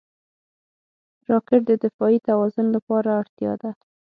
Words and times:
راکټ 1.29 1.61
د 1.67 1.71
دفاعي 1.83 2.19
توازن 2.27 2.65
لپاره 2.75 3.09
اړتیا 3.21 3.53
ده 3.61 3.69